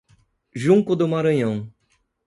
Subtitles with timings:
[0.55, 1.71] Junco do Maranhão